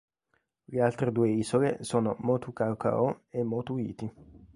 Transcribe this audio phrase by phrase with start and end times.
[0.65, 4.11] Le altre due isole sono Motu Kao Kao e Motu Iti.